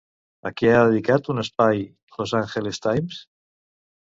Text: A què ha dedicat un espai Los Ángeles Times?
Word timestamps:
A 0.49 0.51
què 0.61 0.71
ha 0.77 0.87
dedicat 0.87 1.29
un 1.33 1.41
espai 1.43 1.83
Los 2.23 2.35
Ángeles 2.41 2.83
Times? 2.89 3.23